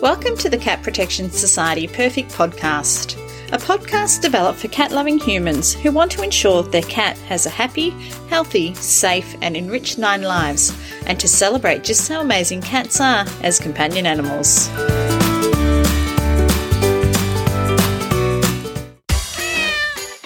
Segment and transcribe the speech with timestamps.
[0.00, 3.18] Welcome to the Cat Protection Society Perfect Podcast,
[3.52, 7.50] a podcast developed for cat loving humans who want to ensure their cat has a
[7.50, 7.90] happy,
[8.28, 10.72] healthy, safe, and enriched nine lives,
[11.06, 14.68] and to celebrate just how amazing cats are as companion animals.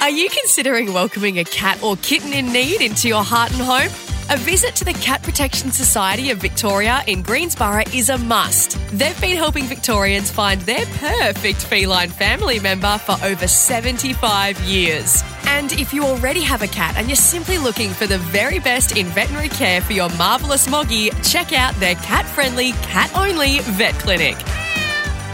[0.02, 4.07] Are you considering welcoming a cat or kitten in need into your heart and home?
[4.30, 8.72] A visit to the Cat Protection Society of Victoria in Greensborough is a must.
[8.90, 15.22] They've been helping Victorians find their perfect feline family member for over 75 years.
[15.46, 18.98] And if you already have a cat and you're simply looking for the very best
[18.98, 23.94] in veterinary care for your marvellous moggy, check out their cat friendly, cat only vet
[23.94, 24.36] clinic.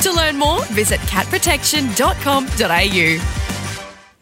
[0.03, 3.34] To learn more, visit catprotection.com.au.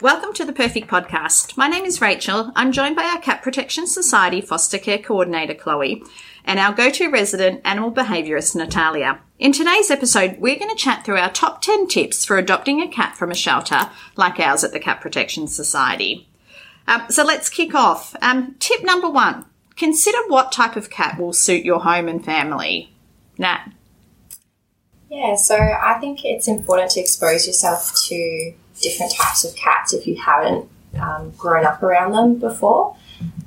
[0.02, 1.56] Welcome to the Perfect Podcast.
[1.56, 2.50] My name is Rachel.
[2.56, 6.02] I'm joined by our Cat Protection Society Foster Care Coordinator, Chloe,
[6.44, 9.20] and our go to resident animal behaviourist, Natalia.
[9.38, 12.88] In today's episode, we're going to chat through our top 10 tips for adopting a
[12.88, 16.28] cat from a shelter like ours at the Cat Protection Society.
[16.88, 18.16] Um, so let's kick off.
[18.20, 19.44] Um, tip number one
[19.76, 22.92] consider what type of cat will suit your home and family.
[23.38, 23.70] Nat.
[25.12, 30.06] Yeah, so I think it's important to expose yourself to different types of cats if
[30.06, 30.66] you haven't
[30.98, 32.96] um, grown up around them before.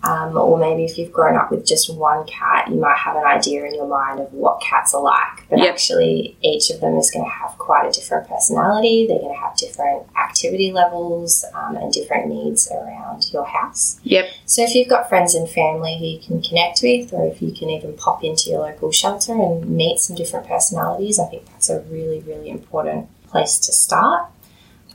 [0.07, 3.23] Um, or maybe if you've grown up with just one cat, you might have an
[3.23, 5.49] idea in your mind of what cats are like.
[5.49, 5.73] But Yep.
[5.73, 9.07] actually, each of them is going to have quite a different personality.
[9.07, 13.99] They're going to have different activity levels um, and different needs around your house.
[14.03, 14.25] Yep.
[14.45, 17.51] So if you've got friends and family who you can connect with, or if you
[17.51, 21.69] can even pop into your local shelter and meet some different personalities, I think that's
[21.69, 24.27] a really, really important place to start.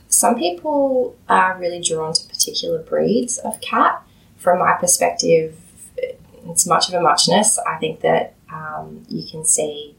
[0.07, 4.01] Some people are really drawn to particular breeds of cat.
[4.41, 5.55] From my perspective,
[6.47, 7.59] it's much of a muchness.
[7.59, 9.95] I think that um, you can see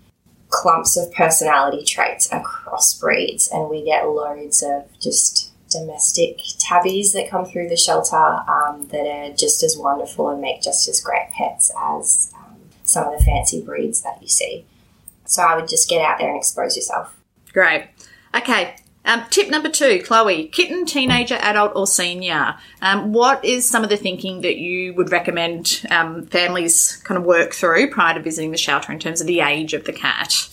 [0.48, 7.30] clumps of personality traits across breeds, and we get loads of just domestic tabbies that
[7.30, 11.30] come through the shelter um, that are just as wonderful and make just as great
[11.30, 14.67] pets as um, some of the fancy breeds that you see.
[15.24, 17.17] So I would just get out there and expose yourself.
[17.53, 17.89] Great.
[18.35, 18.74] Okay.
[19.05, 22.55] Um, tip number two, Chloe, kitten, teenager, adult, or senior.
[22.80, 27.24] Um, what is some of the thinking that you would recommend um, families kind of
[27.24, 30.48] work through prior to visiting the shelter in terms of the age of the cat?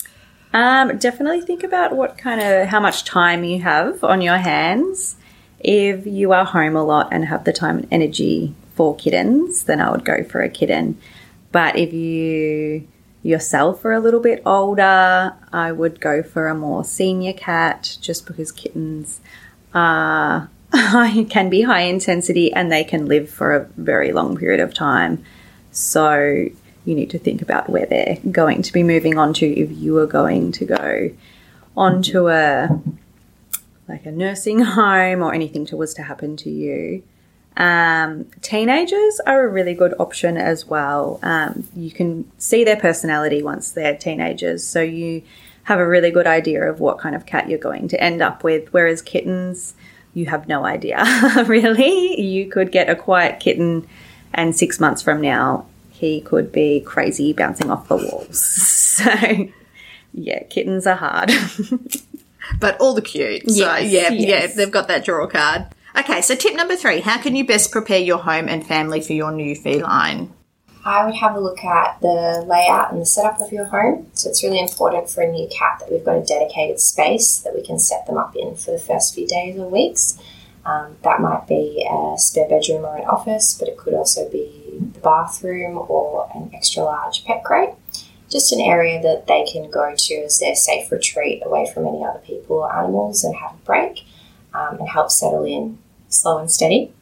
[0.52, 5.16] Um, definitely think about what kind of how much time you have on your hands.
[5.60, 9.80] If you are home a lot and have the time and energy for kittens, then
[9.80, 10.98] I would go for a kitten.
[11.52, 12.88] But if you
[13.22, 18.26] yourself are a little bit older, I would go for a more senior cat just
[18.26, 19.20] because kittens
[19.74, 20.48] are
[21.28, 25.24] can be high intensity and they can live for a very long period of time.
[25.72, 26.48] So
[26.84, 29.98] you need to think about where they're going to be moving on to if you
[29.98, 31.10] are going to go
[31.76, 32.80] onto a
[33.88, 37.02] like a nursing home or anything to, was to happen to you.
[37.60, 41.18] Um, teenagers are a really good option as well.
[41.22, 45.22] Um, you can see their personality once they're teenagers, so you
[45.64, 48.42] have a really good idea of what kind of cat you're going to end up
[48.42, 48.72] with.
[48.72, 49.74] Whereas kittens,
[50.14, 51.04] you have no idea
[51.46, 52.18] really.
[52.20, 53.86] You could get a quiet kitten,
[54.32, 58.66] and six months from now, he could be crazy bouncing off the walls.
[59.00, 59.48] So,
[60.12, 61.30] yeah, kittens are hard.
[62.58, 63.48] But all the cute.
[63.48, 64.28] So, Yes, yeah, yes.
[64.28, 65.66] yeah, they've got that draw card.
[65.98, 69.12] Okay, so tip number three how can you best prepare your home and family for
[69.12, 70.32] your new feline?
[70.84, 74.06] I would have a look at the layout and the setup of your home.
[74.14, 77.54] So it's really important for a new cat that we've got a dedicated space that
[77.54, 80.18] we can set them up in for the first few days or weeks.
[80.64, 84.78] Um, that might be a spare bedroom or an office, but it could also be
[84.94, 87.70] the bathroom or an extra large pet crate.
[88.30, 92.04] Just an area that they can go to as their safe retreat away from any
[92.04, 94.04] other people or animals and have a break
[94.54, 95.78] um, and help settle in
[96.08, 96.92] slow and steady.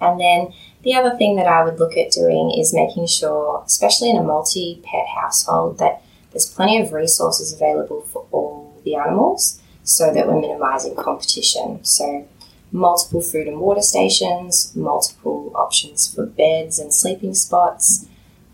[0.00, 4.10] And then the other thing that I would look at doing is making sure, especially
[4.10, 6.02] in a multi pet household, that
[6.32, 11.84] there's plenty of resources available for all the animals so that we're minimizing competition.
[11.84, 12.26] So,
[12.72, 18.06] multiple food and water stations, multiple options for beds and sleeping spots,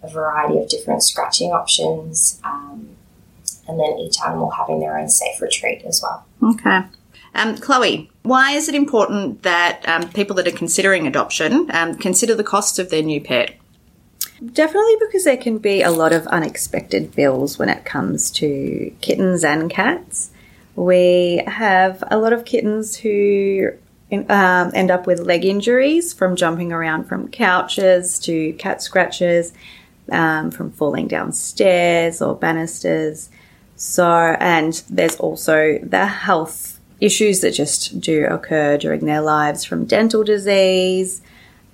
[0.02, 2.90] a variety of different scratching options, um,
[3.66, 6.26] and then each animal having their own safe retreat as well.
[6.42, 6.82] Okay.
[7.34, 12.34] Um, Chloe, why is it important that um, people that are considering adoption um, consider
[12.34, 13.56] the cost of their new pet?
[14.52, 19.44] Definitely because there can be a lot of unexpected bills when it comes to kittens
[19.44, 20.30] and cats.
[20.76, 23.72] We have a lot of kittens who
[24.12, 29.52] um, end up with leg injuries from jumping around from couches to cat scratches.
[30.10, 33.30] um, from falling downstairs or banisters.
[33.76, 34.06] So,
[34.40, 40.22] and there's also the health issues that just do occur during their lives from dental
[40.22, 41.22] disease,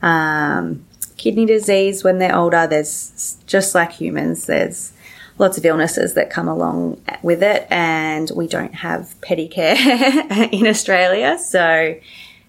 [0.02, 0.84] um,
[1.17, 2.67] kidney disease when they're older.
[2.67, 4.93] There's just like humans, there's
[5.38, 9.76] lots of illnesses that come along with it, and we don't have pedicare
[10.52, 11.38] in Australia.
[11.38, 11.96] So,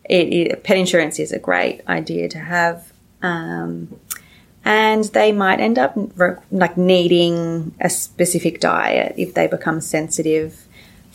[0.09, 2.91] it, it, pet insurance is a great idea to have.
[3.21, 3.99] Um,
[4.63, 5.97] and they might end up
[6.51, 10.66] like needing a specific diet if they become sensitive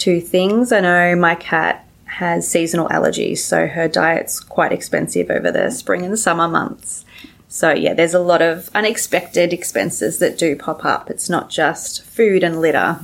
[0.02, 0.72] to things.
[0.72, 6.04] I know my cat has seasonal allergies, so her diet's quite expensive over the spring
[6.04, 7.04] and summer months.
[7.48, 11.10] So, yeah, there's a lot of unexpected expenses that do pop up.
[11.10, 12.98] It's not just food and litter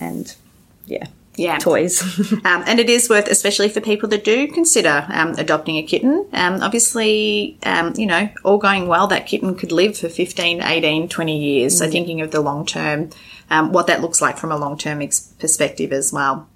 [0.00, 0.34] and,
[0.86, 1.06] yeah,
[1.36, 1.58] yeah.
[1.58, 2.02] toys.
[2.32, 6.26] um, and it is worth, especially for people that do consider um, adopting a kitten.
[6.32, 11.08] Um, obviously, um, you know, all going well, that kitten could live for 15, 18,
[11.08, 11.78] 20 years.
[11.78, 13.10] So thinking of the long term,
[13.52, 16.48] um, what that looks like from a long term ex- perspective as well.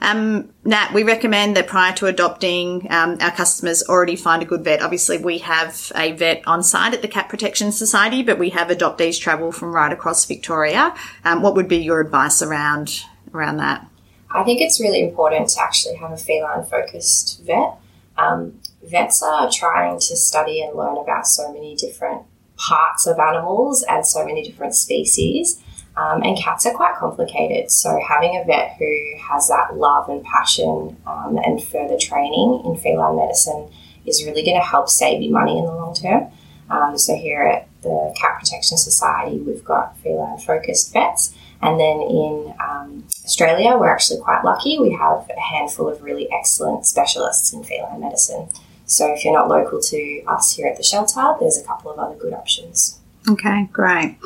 [0.00, 4.62] Um, Nat, we recommend that prior to adopting, um, our customers already find a good
[4.62, 4.82] vet.
[4.82, 8.68] Obviously, we have a vet on site at the Cat Protection Society, but we have
[8.68, 10.94] adoptees travel from right across Victoria.
[11.24, 13.02] Um, what would be your advice around
[13.34, 13.86] around that?
[14.30, 17.74] I think it's really important to actually have a feline focused vet.
[18.18, 22.22] Um, vets are trying to study and learn about so many different
[22.56, 25.62] parts of animals and so many different species.
[25.96, 27.70] Um, and cats are quite complicated.
[27.70, 32.76] So, having a vet who has that love and passion um, and further training in
[32.76, 33.70] feline medicine
[34.04, 36.30] is really going to help save you money in the long term.
[36.68, 41.34] Um, so, here at the Cat Protection Society, we've got feline focused vets.
[41.62, 44.78] And then in um, Australia, we're actually quite lucky.
[44.78, 48.50] We have a handful of really excellent specialists in feline medicine.
[48.84, 51.98] So, if you're not local to us here at the shelter, there's a couple of
[51.98, 53.00] other good options.
[53.26, 54.18] Okay, great.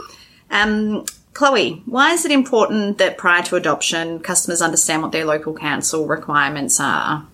[0.51, 5.55] Um, Chloe, why is it important that prior to adoption, customers understand what their local
[5.55, 7.27] council requirements are?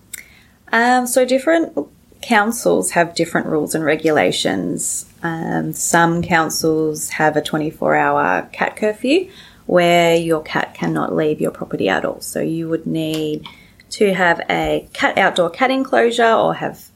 [0.71, 1.75] Um, so, different
[2.21, 5.05] councils have different rules and regulations.
[5.23, 9.29] Um, some councils have a 24 hour cat curfew
[9.65, 12.21] where your cat cannot leave your property at all.
[12.21, 13.47] So, you would need
[13.91, 16.89] to have a cat outdoor cat enclosure or have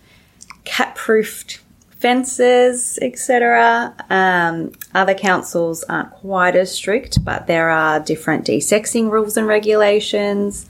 [0.66, 1.61] cat proofed
[2.02, 3.94] fences, etc.
[4.10, 10.68] Um, other councils aren't quite as strict, but there are different desexing rules and regulations,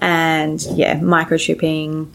[0.00, 2.08] and yeah, microchipping,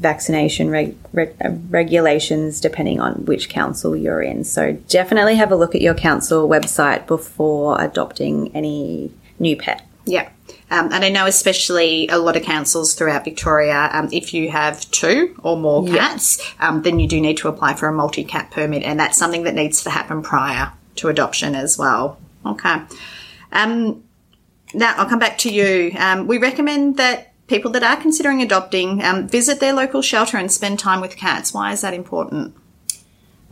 [0.00, 1.36] vaccination reg- reg-
[1.70, 4.42] regulations depending on which council you're in.
[4.42, 9.86] So definitely have a look at your council website before adopting any new pet.
[10.04, 10.28] Yeah.
[10.72, 14.90] Um, and I know, especially a lot of councils throughout Victoria, um, if you have
[14.90, 18.50] two or more cats, um, then you do need to apply for a multi cat
[18.50, 22.18] permit, and that's something that needs to happen prior to adoption as well.
[22.46, 22.80] Okay.
[23.52, 24.02] Um,
[24.72, 25.92] now, I'll come back to you.
[25.98, 30.50] Um, we recommend that people that are considering adopting um, visit their local shelter and
[30.50, 31.52] spend time with cats.
[31.52, 32.54] Why is that important?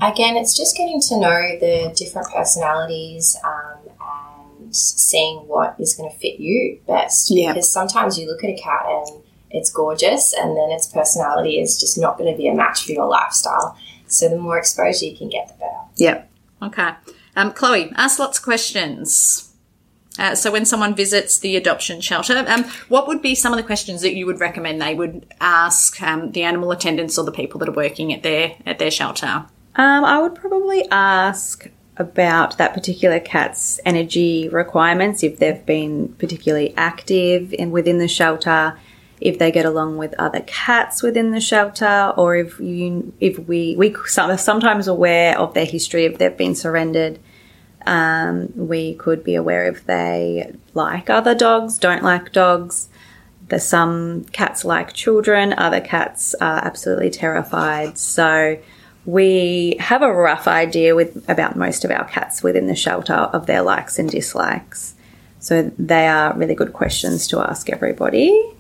[0.01, 3.80] Again, it's just getting to know the different personalities um,
[4.71, 7.31] and seeing what is going to fit you best.
[7.31, 7.53] Yeah.
[7.53, 11.81] Because sometimes you look at a cat and it's gorgeous, and then its personality is
[11.81, 13.77] just not going to be a match for your lifestyle.
[14.07, 15.77] So the more exposure you can get, the better.
[15.97, 16.31] Yep.
[16.63, 16.91] Okay.
[17.35, 19.53] Um, Chloe, ask lots of questions.
[20.19, 23.63] Uh, so when someone visits the adoption shelter, um, what would be some of the
[23.63, 27.59] questions that you would recommend they would ask um, the animal attendants or the people
[27.59, 29.47] that are working at their at their shelter?
[29.77, 31.69] Um, I would probably ask
[32.01, 38.79] about that particular cat's energy requirements, if they've been particularly active in within the shelter,
[39.21, 43.77] if they get along with other cats within the shelter, or if you if we
[43.77, 47.21] we are sometimes aware of their history if they've been surrendered.
[47.87, 52.89] Um, we could be aware if they like other dogs, don't like dogs.
[53.49, 57.99] There's some cats like children, other cats are absolutely terrified.
[57.99, 58.59] So
[59.07, 63.47] we have a rough idea with about most of our cats within the shelter of
[63.47, 64.95] their likes and dislikes.
[65.39, 68.53] So they are really good questions to ask everybody.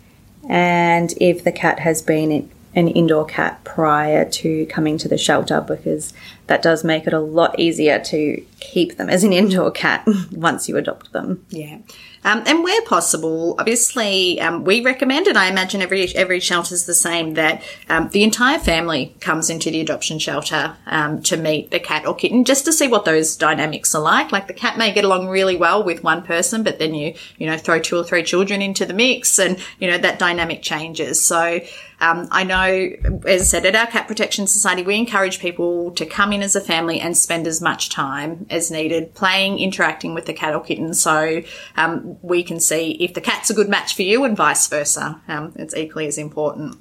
[0.49, 5.61] And if the cat has been an indoor cat prior to coming to the shelter,
[5.61, 6.15] because
[6.50, 10.69] that does make it a lot easier to keep them as an indoor cat once
[10.69, 11.47] you adopt them.
[11.49, 11.78] Yeah.
[12.25, 16.87] Um, and where possible, obviously, um, we recommend, and I imagine every every shelter is
[16.87, 21.71] the same, that um, the entire family comes into the adoption shelter um, to meet
[21.71, 24.33] the cat or kitten, just to see what those dynamics are like.
[24.33, 27.47] Like the cat may get along really well with one person, but then you you
[27.47, 31.25] know throw two or three children into the mix, and you know that dynamic changes.
[31.25, 31.61] So
[32.00, 36.07] um, I know, as I said, at our Cat Protection Society, we encourage people to
[36.07, 40.15] come in in as a family and spend as much time as needed playing, interacting
[40.15, 41.43] with the cat or kitten so
[41.77, 45.21] um, we can see if the cat's a good match for you and vice versa.
[45.29, 46.77] Um, it's equally as important.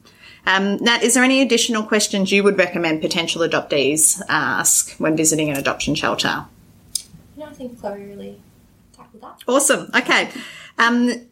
[0.46, 5.50] Um, Nat, is there any additional questions you would recommend potential adoptees ask when visiting
[5.50, 6.46] an adoption shelter?
[7.38, 8.42] No, I think Chloe really
[8.96, 9.44] tackled that.
[9.48, 9.92] Awesome.
[9.94, 10.30] Okay.
[10.78, 11.28] Um,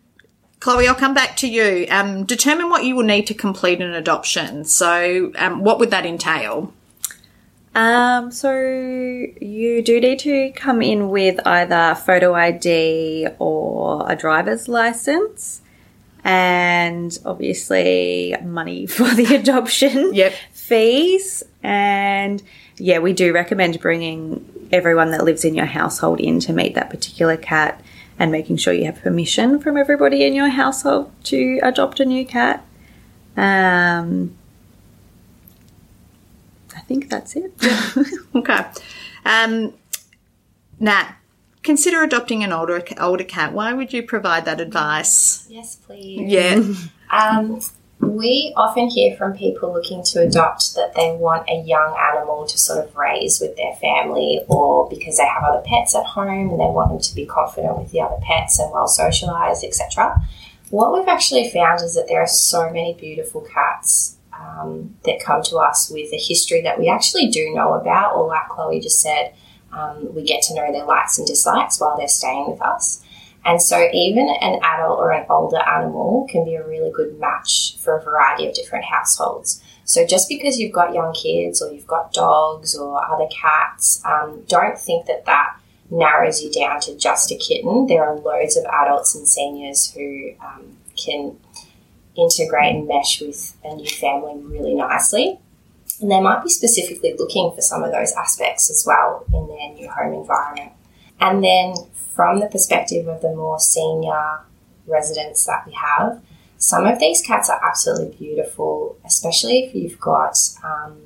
[0.59, 1.87] Chloe, I'll come back to you.
[1.89, 4.65] Um, determine what you will need to complete an adoption.
[4.65, 6.73] So, um, what would that entail?
[7.77, 14.67] Um, so you do need to come in with either photo ID or a driver's
[14.67, 15.61] license,
[16.23, 20.33] and obviously money for the adoption Yep.
[20.53, 21.43] fees.
[21.61, 22.41] And
[22.77, 26.89] yeah, we do recommend bringing everyone that lives in your household in to meet that
[26.89, 27.79] particular cat,
[28.17, 32.25] and making sure you have permission from everybody in your household to adopt a new
[32.25, 32.65] cat.
[33.37, 34.35] Um,
[36.87, 37.53] think that's it.
[38.35, 38.65] Okay.
[39.25, 39.73] Um,
[40.79, 41.15] Nat,
[41.63, 43.51] consider adopting an older older cat.
[43.53, 45.47] Why would you provide that advice?
[45.49, 46.31] Yes, please.
[46.31, 46.61] Yeah.
[47.11, 47.61] Um,
[47.99, 52.57] we often hear from people looking to adopt that they want a young animal to
[52.57, 56.59] sort of raise with their family or because they have other pets at home and
[56.59, 60.21] they want them to be confident with the other pets and well socialized, etc.
[60.69, 65.41] What we've actually found is that there are so many beautiful cats um, that come
[65.43, 69.01] to us with a history that we actually do know about, or like Chloe just
[69.01, 69.33] said,
[69.71, 73.03] um, we get to know their likes and dislikes while they're staying with us.
[73.45, 77.77] And so, even an adult or an older animal can be a really good match
[77.79, 79.61] for a variety of different households.
[79.85, 84.43] So, just because you've got young kids or you've got dogs or other cats, um,
[84.49, 85.57] don't think that that
[85.89, 87.87] narrows you down to just a kitten.
[87.87, 91.37] There are loads of adults and seniors who um, can
[92.17, 95.39] integrate and mesh with a new family really nicely.
[96.01, 99.73] And they might be specifically looking for some of those aspects as well in their
[99.73, 100.71] new home environment.
[101.19, 101.75] And then,
[102.15, 104.39] from the perspective of the more senior
[104.85, 106.21] residents that we have,
[106.57, 111.01] some of these cats are absolutely beautiful, especially if you've got um,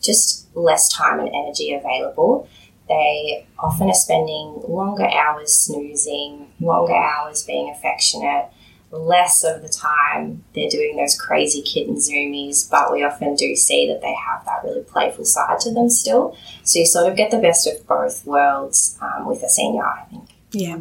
[0.00, 2.48] just less time and energy available.
[2.88, 8.48] They often are spending longer hours snoozing, longer hours being affectionate,
[8.90, 13.86] less of the time they're doing those crazy kitten zoomies, but we often do see
[13.88, 16.36] that they have that really playful side to them still.
[16.64, 20.04] So you sort of get the best of both worlds um, with a senior, I
[20.10, 20.30] think.
[20.52, 20.78] Yeah.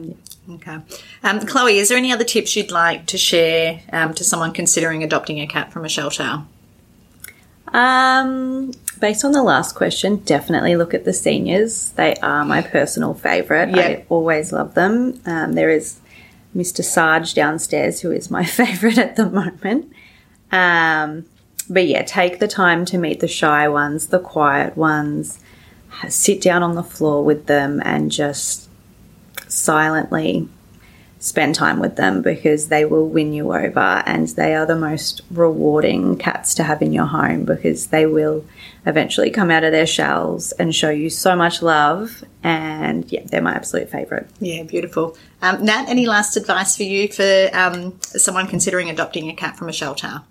[0.50, 0.78] Okay.
[1.24, 5.04] Um, Chloe, is there any other tips you'd like to share um, to someone considering
[5.04, 6.44] adopting a cat from a shelter?
[7.74, 8.72] Um,
[9.02, 11.90] based on the last question, definitely look at the seniors.
[11.92, 13.78] They are my personal favourite.
[13.78, 15.20] I always love them.
[15.26, 16.00] Um, there is
[16.56, 16.84] Mr.
[16.84, 19.92] Sarge downstairs, who is my favourite at the moment.
[20.52, 21.26] Um,
[21.70, 25.40] but yeah, take the time to meet the shy ones, the quiet ones.
[26.10, 28.70] Sit down on the floor with them and just
[29.48, 30.48] silently
[31.20, 35.22] spend time with them because they will win you over and they are the most
[35.32, 38.46] rewarding cats to have in your home because they will
[38.86, 43.42] eventually come out of their shells and show you so much love and yeah they're
[43.42, 45.18] my absolute favorite Yeah, beautiful.
[45.42, 49.70] Um, Nat, any last advice for you for um, someone considering adopting a cat from
[49.70, 50.22] a shelter?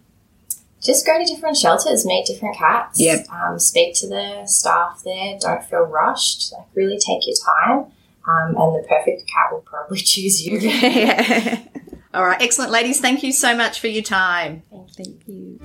[0.83, 3.01] Just go to different shelters, meet different cats.
[3.01, 3.27] Yep.
[3.31, 5.37] Um, speak to the staff there.
[5.41, 6.53] Don't feel rushed.
[6.53, 7.93] Like really take your time.
[8.27, 10.59] Um, and the perfect cat will probably choose you.
[12.15, 13.01] All right, excellent, ladies.
[13.01, 14.63] Thank you so much for your time.
[14.97, 15.59] thank you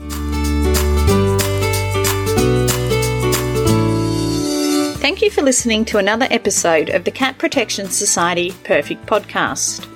[5.02, 9.88] Thank you for listening to another episode of the Cat Protection Society Perfect Podcast.